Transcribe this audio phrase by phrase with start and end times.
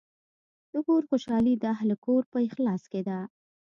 [0.71, 3.19] د کور خوشحالي د اهلِ کور په اخلاص کې ده.